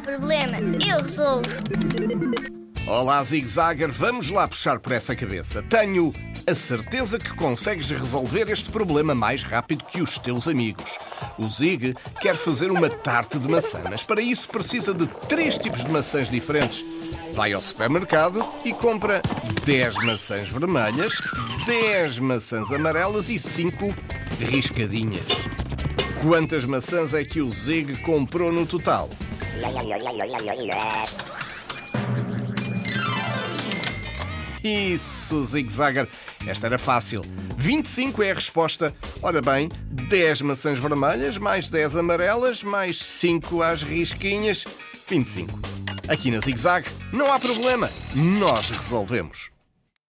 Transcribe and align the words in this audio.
problema, 0.00 0.58
eu 0.86 1.02
resolvo. 1.02 1.50
Olá, 2.86 3.22
Zig 3.24 3.48
Zagger, 3.48 3.90
vamos 3.90 4.30
lá 4.30 4.46
puxar 4.46 4.78
por 4.78 4.92
essa 4.92 5.16
cabeça. 5.16 5.62
Tenho 5.62 6.14
a 6.46 6.54
certeza 6.54 7.18
que 7.18 7.34
consegues 7.34 7.90
resolver 7.90 8.48
este 8.48 8.70
problema 8.70 9.14
mais 9.14 9.42
rápido 9.42 9.84
que 9.84 10.00
os 10.00 10.18
teus 10.18 10.46
amigos. 10.46 10.96
O 11.36 11.48
Zig 11.48 11.96
quer 12.20 12.36
fazer 12.36 12.70
uma 12.70 12.88
tarte 12.88 13.38
de 13.38 13.48
maçã, 13.48 13.80
mas 13.90 14.04
para 14.04 14.20
isso 14.20 14.48
precisa 14.48 14.94
de 14.94 15.08
três 15.28 15.58
tipos 15.58 15.82
de 15.82 15.90
maçãs 15.90 16.30
diferentes. 16.30 16.84
Vai 17.34 17.52
ao 17.52 17.60
supermercado 17.60 18.44
e 18.64 18.72
compra 18.72 19.20
10 19.64 19.96
maçãs 20.04 20.48
vermelhas, 20.48 21.20
10 21.66 22.20
maçãs 22.20 22.70
amarelas 22.70 23.28
e 23.28 23.38
5 23.38 23.92
riscadinhas. 24.38 25.26
Quantas 26.22 26.64
maçãs 26.64 27.12
é 27.12 27.24
que 27.24 27.40
o 27.40 27.50
Zig 27.50 28.00
comprou 28.02 28.52
no 28.52 28.64
total? 28.64 29.10
Isso, 34.62 35.44
Zig 35.46 35.70
Zagger. 35.70 36.08
Esta 36.46 36.66
era 36.66 36.78
fácil. 36.78 37.22
25 37.56 38.22
é 38.22 38.30
a 38.32 38.34
resposta. 38.34 38.94
Ora 39.22 39.40
bem, 39.40 39.68
10 40.08 40.42
maçãs 40.42 40.78
vermelhas, 40.78 41.38
mais 41.38 41.68
10 41.68 41.96
amarelas, 41.96 42.62
mais 42.62 42.98
5 42.98 43.62
às 43.62 43.82
risquinhas. 43.82 44.64
25. 45.08 45.58
Aqui 46.08 46.30
na 46.30 46.40
Zig 46.40 46.58
Zag 46.58 46.88
não 47.12 47.32
há 47.32 47.38
problema. 47.38 47.90
Nós 48.14 48.70
resolvemos. 48.70 49.55